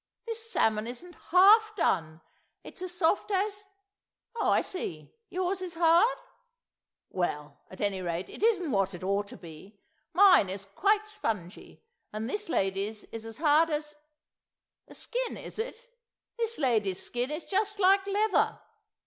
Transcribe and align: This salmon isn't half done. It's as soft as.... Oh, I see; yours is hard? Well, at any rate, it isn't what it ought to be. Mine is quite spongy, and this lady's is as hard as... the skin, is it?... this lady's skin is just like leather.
This 0.25 0.51
salmon 0.51 0.87
isn't 0.87 1.13
half 1.29 1.75
done. 1.75 2.21
It's 2.63 2.81
as 2.81 2.91
soft 2.91 3.29
as.... 3.29 3.65
Oh, 4.35 4.49
I 4.49 4.61
see; 4.61 5.13
yours 5.29 5.61
is 5.61 5.75
hard? 5.75 6.17
Well, 7.11 7.59
at 7.69 7.81
any 7.81 8.01
rate, 8.01 8.27
it 8.27 8.41
isn't 8.41 8.71
what 8.71 8.95
it 8.95 9.03
ought 9.03 9.27
to 9.27 9.37
be. 9.37 9.79
Mine 10.11 10.49
is 10.49 10.65
quite 10.65 11.07
spongy, 11.07 11.83
and 12.11 12.27
this 12.27 12.49
lady's 12.49 13.03
is 13.11 13.27
as 13.27 13.37
hard 13.37 13.69
as... 13.69 13.95
the 14.87 14.95
skin, 14.95 15.37
is 15.37 15.59
it?... 15.59 15.77
this 16.35 16.57
lady's 16.57 16.99
skin 17.03 17.29
is 17.29 17.45
just 17.45 17.77
like 17.77 18.07
leather. 18.07 18.59